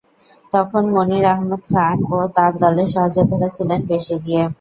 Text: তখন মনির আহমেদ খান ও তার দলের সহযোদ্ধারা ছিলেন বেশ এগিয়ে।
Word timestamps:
তখন 0.51 0.83
মনির 0.93 1.25
আহমেদ 1.33 1.63
খান 1.71 1.97
ও 2.09 2.27
তার 2.35 2.51
দলের 2.61 2.89
সহযোদ্ধারা 2.95 3.49
ছিলেন 3.55 3.79
বেশ 3.89 4.05
এগিয়ে। 4.15 4.43